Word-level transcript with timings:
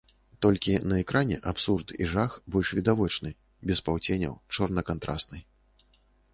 Толькі 0.43 0.71
на 0.93 0.97
экране 1.03 1.37
абсурд 1.51 1.93
і 2.01 2.07
жах 2.15 2.31
больш 2.57 2.73
відавочны, 2.79 3.29
без 3.71 3.85
паўценяў, 3.89 4.33
чорна-кантрасны. 4.59 5.37